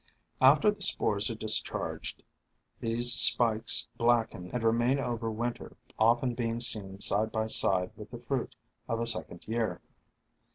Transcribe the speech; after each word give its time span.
After 0.41 0.71
the 0.71 0.81
spores 0.81 1.29
are 1.29 1.35
discharged, 1.35 2.23
these 2.79 3.13
spikes 3.13 3.87
blacken 3.97 4.49
and 4.51 4.63
remain 4.63 4.97
over 4.97 5.29
Winter, 5.29 5.77
often 5.99 6.33
being 6.33 6.59
seen 6.59 6.99
side 6.99 7.31
by 7.31 7.45
side 7.45 7.91
with 7.95 8.09
the 8.09 8.17
fruit 8.17 8.55
of 8.89 8.99
a 8.99 9.05
second 9.05 9.47
year. 9.47 9.79